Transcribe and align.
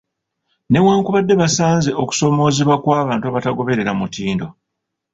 Newankubadde 0.71 1.33
basanze 1.41 1.89
okusoomoozebwa 2.03 2.75
kw’abantu 2.83 3.25
abatagoberera 3.27 3.91
mutindo. 3.99 4.47